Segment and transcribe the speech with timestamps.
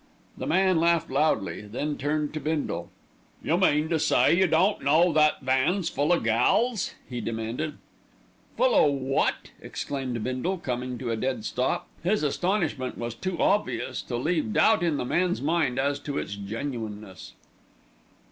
[0.35, 1.61] The man laughed loudly.
[1.61, 2.89] Then turned to Bindle.
[3.43, 7.77] "You mean to say you don't know that van's full o' gals?" he demanded.
[8.57, 11.87] "Full o' wot?" exclaimed Bindle, coming to a dead stop.
[12.03, 16.35] His astonishment was too obvious to leave doubt in the man's mind as to its
[16.35, 17.33] genuineness.